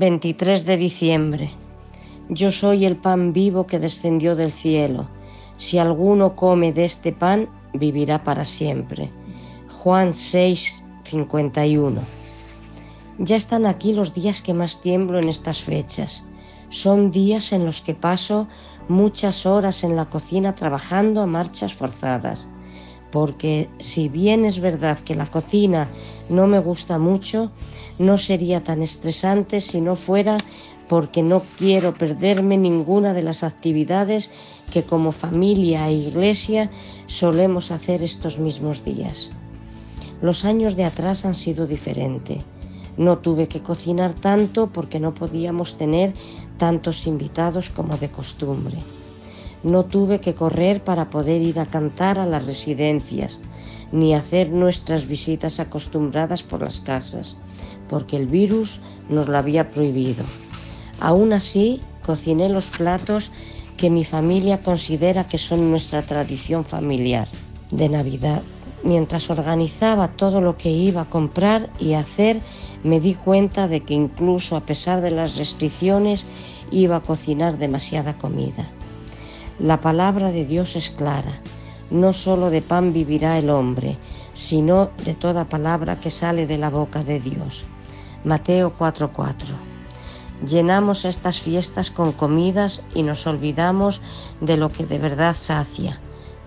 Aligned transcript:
...23 0.00 0.64
de 0.64 0.76
diciembre... 0.78 1.50
Yo 2.30 2.50
soy 2.50 2.86
el 2.86 2.96
pan 2.96 3.34
vivo 3.34 3.66
que 3.66 3.78
descendió 3.78 4.34
del 4.34 4.50
cielo. 4.50 5.08
Si 5.58 5.76
alguno 5.76 6.36
come 6.36 6.72
de 6.72 6.86
este 6.86 7.12
pan, 7.12 7.50
vivirá 7.74 8.24
para 8.24 8.46
siempre. 8.46 9.10
Juan 9.68 10.14
6, 10.14 10.82
51. 11.04 12.00
Ya 13.18 13.36
están 13.36 13.66
aquí 13.66 13.92
los 13.92 14.14
días 14.14 14.40
que 14.40 14.54
más 14.54 14.80
tiemblo 14.80 15.18
en 15.18 15.28
estas 15.28 15.60
fechas. 15.60 16.24
Son 16.70 17.10
días 17.10 17.52
en 17.52 17.66
los 17.66 17.82
que 17.82 17.94
paso 17.94 18.48
muchas 18.88 19.44
horas 19.44 19.84
en 19.84 19.96
la 19.96 20.06
cocina 20.06 20.54
trabajando 20.54 21.20
a 21.20 21.26
marchas 21.26 21.74
forzadas, 21.74 22.48
porque 23.10 23.68
si 23.78 24.08
bien 24.08 24.44
es 24.44 24.60
verdad 24.60 24.98
que 24.98 25.14
la 25.14 25.26
cocina 25.26 25.88
no 26.28 26.46
me 26.46 26.58
gusta 26.58 26.98
mucho, 26.98 27.50
no 27.98 28.18
sería 28.18 28.62
tan 28.62 28.82
estresante 28.82 29.60
si 29.60 29.80
no 29.80 29.96
fuera 29.96 30.38
porque 30.88 31.22
no 31.22 31.42
quiero 31.58 31.94
perderme 31.94 32.56
ninguna 32.56 33.14
de 33.14 33.22
las 33.22 33.42
actividades 33.44 34.30
que 34.72 34.82
como 34.82 35.12
familia 35.12 35.88
e 35.88 35.94
iglesia 35.94 36.70
solemos 37.06 37.70
hacer 37.70 38.02
estos 38.02 38.38
mismos 38.38 38.84
días. 38.84 39.30
Los 40.20 40.44
años 40.44 40.76
de 40.76 40.84
atrás 40.84 41.24
han 41.24 41.34
sido 41.34 41.66
diferentes 41.66 42.44
no 43.00 43.16
tuve 43.18 43.48
que 43.48 43.62
cocinar 43.62 44.12
tanto 44.12 44.66
porque 44.66 45.00
no 45.00 45.14
podíamos 45.14 45.76
tener 45.76 46.12
tantos 46.58 47.06
invitados 47.06 47.70
como 47.70 47.96
de 47.96 48.10
costumbre. 48.10 48.76
No 49.62 49.84
tuve 49.84 50.20
que 50.20 50.34
correr 50.34 50.82
para 50.82 51.10
poder 51.10 51.42
ir 51.42 51.60
a 51.60 51.66
cantar 51.66 52.18
a 52.18 52.26
las 52.26 52.46
residencias, 52.46 53.38
ni 53.92 54.14
hacer 54.14 54.50
nuestras 54.50 55.06
visitas 55.06 55.60
acostumbradas 55.60 56.42
por 56.42 56.62
las 56.62 56.80
casas, 56.80 57.36
porque 57.88 58.16
el 58.16 58.26
virus 58.26 58.80
nos 59.08 59.28
lo 59.28 59.36
había 59.36 59.68
prohibido. 59.68 60.24
Aún 61.00 61.32
así, 61.32 61.80
cociné 62.04 62.48
los 62.48 62.68
platos 62.70 63.30
que 63.76 63.90
mi 63.90 64.04
familia 64.04 64.62
considera 64.62 65.26
que 65.26 65.38
son 65.38 65.70
nuestra 65.70 66.02
tradición 66.02 66.64
familiar 66.64 67.28
de 67.70 67.88
Navidad 67.88 68.42
Mientras 68.82 69.28
organizaba 69.28 70.08
todo 70.08 70.40
lo 70.40 70.56
que 70.56 70.70
iba 70.70 71.02
a 71.02 71.08
comprar 71.08 71.68
y 71.78 71.92
hacer, 71.94 72.40
me 72.82 72.98
di 72.98 73.14
cuenta 73.14 73.68
de 73.68 73.80
que 73.82 73.92
incluso 73.92 74.56
a 74.56 74.64
pesar 74.64 75.02
de 75.02 75.10
las 75.10 75.36
restricciones 75.36 76.24
iba 76.70 76.96
a 76.96 77.02
cocinar 77.02 77.58
demasiada 77.58 78.16
comida. 78.16 78.70
La 79.60 79.80
palabra 79.80 80.32
de 80.32 80.44
Dios 80.44 80.74
es 80.76 80.90
clara. 80.90 81.32
No 81.90 82.12
solo 82.12 82.50
de 82.50 82.62
pan 82.62 82.92
vivirá 82.92 83.38
el 83.38 83.50
hombre, 83.50 83.98
sino 84.34 84.90
de 85.04 85.14
toda 85.14 85.48
palabra 85.48 86.00
que 86.00 86.10
sale 86.10 86.46
de 86.46 86.58
la 86.58 86.70
boca 86.70 87.02
de 87.04 87.20
Dios. 87.20 87.66
Mateo 88.24 88.74
4:4. 88.76 89.54
Llenamos 90.46 91.04
estas 91.04 91.40
fiestas 91.40 91.90
con 91.90 92.12
comidas 92.12 92.82
y 92.94 93.02
nos 93.02 93.26
olvidamos 93.26 94.00
de 94.40 94.56
lo 94.56 94.70
que 94.70 94.86
de 94.86 94.98
verdad 94.98 95.34
sacia 95.34 96.00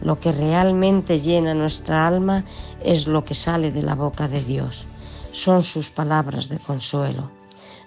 lo 0.00 0.18
que 0.18 0.32
realmente 0.32 1.18
llena 1.18 1.54
nuestra 1.54 2.06
alma 2.06 2.44
es 2.82 3.06
lo 3.06 3.24
que 3.24 3.34
sale 3.34 3.72
de 3.72 3.82
la 3.82 3.94
boca 3.94 4.28
de 4.28 4.42
Dios. 4.42 4.86
Son 5.32 5.62
sus 5.62 5.90
palabras 5.90 6.48
de 6.48 6.58
consuelo, 6.58 7.30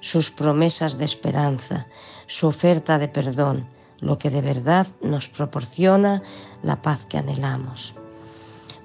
sus 0.02 0.30
promesas 0.30 0.98
de 0.98 1.06
esperanza, 1.06 1.88
su 2.28 2.48
oferta 2.48 2.98
de 2.98 3.08
perdón, 3.08 3.68
lo 4.01 4.17
que 4.17 4.29
de 4.29 4.41
verdad 4.41 4.88
nos 5.01 5.28
proporciona 5.28 6.22
la 6.63 6.81
paz 6.81 7.06
que 7.06 7.17
anhelamos. 7.17 7.95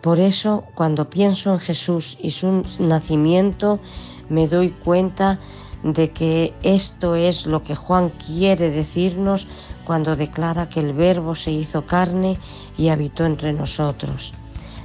Por 0.03 0.21
eso, 0.21 0.65
cuando 0.75 1.11
pienso 1.11 1.53
en 1.53 1.59
Jesús 1.59 2.17
y 2.21 2.31
su 2.31 2.63
nacimiento, 2.79 3.81
me 4.29 4.47
doy 4.47 4.71
cuenta 4.71 5.41
de 5.83 6.11
que 6.13 6.55
esto 6.63 7.17
es 7.17 7.47
lo 7.47 7.63
que 7.63 7.75
Juan 7.75 8.11
quiere 8.11 8.71
decirnos 8.71 9.49
cuando 9.85 10.17
declara 10.17 10.69
que 10.69 10.81
el 10.81 10.93
Verbo 10.93 11.35
se 11.35 11.51
hizo 11.51 11.87
carne 11.87 12.39
y 12.77 12.89
habitó 12.89 13.25
entre 13.25 13.53
nosotros. 13.53 14.35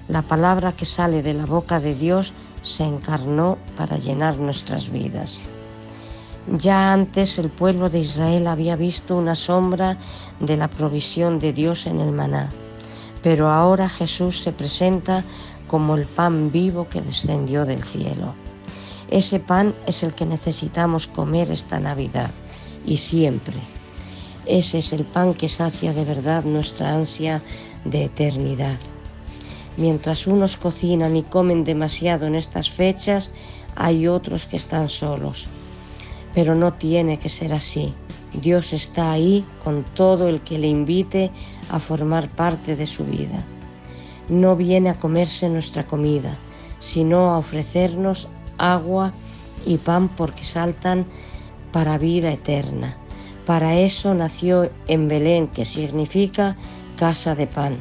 La 0.07 0.21
palabra 0.21 0.73
que 0.73 0.85
sale 0.85 1.23
de 1.23 1.33
la 1.33 1.45
boca 1.45 1.79
de 1.79 1.95
Dios 1.95 2.33
se 2.61 2.83
encarnó 2.83 3.57
para 3.77 3.97
llenar 3.97 4.37
nuestras 4.37 4.89
vidas. 4.89 5.41
Ya 6.47 6.91
antes 6.91 7.38
el 7.38 7.50
pueblo 7.50 7.90
de 7.90 8.00
Israel 8.00 8.47
había 8.47 8.75
visto 8.75 9.16
una 9.16 9.35
sombra 9.35 10.00
de 10.40 10.57
la 10.57 10.69
provisión 10.69 11.38
de 11.38 11.53
Dios 11.53 11.85
en 11.85 12.00
el 12.00 12.12
maná, 12.12 12.50
pero 13.22 13.50
ahora 13.50 13.88
Jesús 13.88 14.41
se 14.41 14.52
presenta 14.52 15.24
como 15.68 15.96
el 15.96 16.06
pan 16.06 16.52
vivo 16.52 16.90
que 16.90 17.02
descendió 17.02 17.63
del 17.63 17.84
cielo. 17.84 18.34
Ese 19.09 19.40
pan 19.40 19.75
es 19.85 20.02
el 20.02 20.16
que 20.16 20.25
necesitamos 20.25 21.07
comer 21.07 21.52
esta 21.52 21.79
Navidad 21.79 22.31
y 22.85 22.97
siempre. 22.97 23.58
Ese 24.47 24.79
es 24.79 24.94
el 24.94 25.06
pan 25.06 25.35
que 25.35 25.47
sacia 25.47 25.94
de 25.94 26.06
verdad 26.06 26.44
nuestra 26.44 26.96
ansia 26.96 27.44
de 27.85 28.06
eternidad. 28.06 28.79
Mientras 29.78 30.25
unos 30.25 30.58
cocinan 30.58 31.16
y 31.16 31.23
comen 31.23 31.63
demasiado 31.63 32.25
en 32.25 32.35
estas 32.35 32.72
fechas, 32.72 33.31
hay 33.75 34.08
otros 34.08 34.47
que 34.47 34.58
están 34.58 34.90
solos. 34.90 35.47
Pero 36.33 36.55
no 36.55 36.73
tiene 36.73 37.19
que 37.19 37.29
ser 37.29 37.53
así. 37.53 37.93
Dios 38.33 38.73
está 38.73 39.11
ahí 39.11 39.45
con 39.63 39.83
todo 39.83 40.29
el 40.29 40.41
que 40.41 40.57
le 40.57 40.67
invite 40.67 41.31
a 41.69 41.79
formar 41.79 42.29
parte 42.29 42.75
de 42.75 42.87
su 42.87 43.03
vida. 43.03 43.43
No 44.29 44.55
viene 44.55 44.89
a 44.89 44.97
comerse 44.97 45.49
nuestra 45.49 45.85
comida, 45.85 46.37
sino 46.79 47.31
a 47.31 47.37
ofrecernos 47.37 48.29
agua 48.57 49.13
y 49.65 49.77
pan 49.77 50.07
porque 50.09 50.45
saltan 50.45 51.05
para 51.71 51.97
vida 51.97 52.31
eterna. 52.31 52.97
Para 53.45 53.75
eso 53.75 54.13
nació 54.13 54.69
en 54.87 55.07
Belén, 55.07 55.47
que 55.47 55.65
significa 55.65 56.55
casa 56.95 57.35
de 57.35 57.47
pan, 57.47 57.77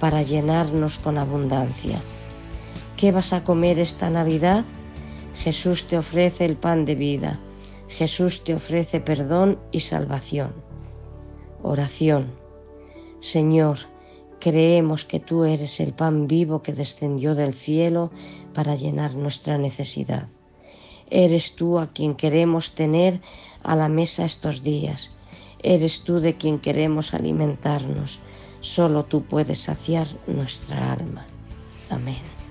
para 0.00 0.22
llenarnos 0.22 0.98
con 0.98 1.18
abundancia. 1.18 2.00
¿Qué 2.96 3.12
vas 3.12 3.32
a 3.32 3.44
comer 3.44 3.78
esta 3.78 4.10
Navidad? 4.10 4.64
Jesús 5.36 5.86
te 5.86 5.98
ofrece 5.98 6.44
el 6.44 6.56
pan 6.56 6.84
de 6.84 6.94
vida. 6.94 7.38
Jesús 7.96 8.44
te 8.44 8.54
ofrece 8.54 9.00
perdón 9.00 9.58
y 9.70 9.80
salvación. 9.80 10.52
Oración. 11.62 12.32
Señor, 13.20 13.78
Creemos 14.42 15.04
que 15.04 15.20
tú 15.20 15.44
eres 15.44 15.78
el 15.78 15.92
pan 15.92 16.26
vivo 16.26 16.62
que 16.62 16.72
descendió 16.72 17.36
del 17.36 17.54
cielo 17.54 18.10
para 18.52 18.74
llenar 18.74 19.14
nuestra 19.14 19.56
necesidad. 19.56 20.26
Eres 21.10 21.54
tú 21.54 21.78
a 21.78 21.92
quien 21.92 22.16
queremos 22.16 22.74
tener 22.74 23.20
a 23.62 23.76
la 23.76 23.88
mesa 23.88 24.24
estos 24.24 24.64
días. 24.64 25.12
Eres 25.62 26.02
tú 26.02 26.18
de 26.18 26.34
quien 26.34 26.58
queremos 26.58 27.14
alimentarnos. 27.14 28.18
Solo 28.58 29.04
tú 29.04 29.22
puedes 29.22 29.60
saciar 29.60 30.08
nuestra 30.26 30.92
alma. 30.92 31.24
Amén. 31.88 32.41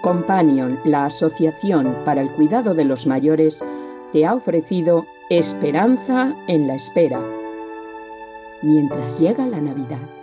Companion, 0.00 0.78
la 0.84 1.06
Asociación 1.06 1.94
para 2.04 2.22
el 2.22 2.30
Cuidado 2.30 2.74
de 2.74 2.84
los 2.84 3.06
Mayores, 3.06 3.62
te 4.12 4.26
ha 4.26 4.34
ofrecido 4.34 5.06
Esperanza 5.28 6.34
en 6.48 6.66
la 6.66 6.74
Espera, 6.74 7.20
mientras 8.62 9.20
llega 9.20 9.46
la 9.46 9.60
Navidad. 9.60 10.19